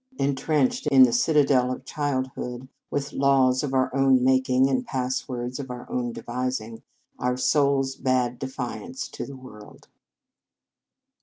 En 0.17 0.33
trenched 0.35 0.87
in 0.87 1.03
the 1.03 1.13
citadel 1.13 1.71
of 1.71 1.85
childhood, 1.85 2.67
with 2.89 3.13
laws 3.13 3.61
of 3.61 3.71
our 3.71 3.93
own 3.95 4.23
making, 4.23 4.67
and 4.67 4.83
passwords 4.83 5.59
of 5.59 5.69
our 5.69 5.87
own 5.91 6.11
devising, 6.11 6.81
our 7.19 7.37
souls 7.37 7.95
bade 7.97 8.39
defiance 8.39 9.07
to 9.09 9.27
the 9.27 9.35
world. 9.35 9.89